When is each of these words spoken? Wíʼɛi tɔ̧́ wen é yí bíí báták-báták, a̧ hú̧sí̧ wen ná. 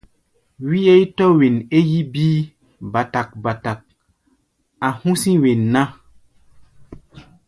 Wíʼɛi 0.67 1.03
tɔ̧́ 1.17 1.35
wen 1.37 1.55
é 1.75 1.77
yí 1.89 1.99
bíí 2.13 2.37
báták-báták, 2.91 3.79
a̧ 4.87 4.97
hú̧sí̧ 5.01 5.35
wen 5.43 5.61
ná. 5.73 5.83